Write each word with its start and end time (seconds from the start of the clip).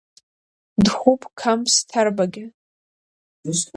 Дхәуп 0.85 1.21
Қамс 1.39 1.73
Ҭарбагьы. 1.89 2.45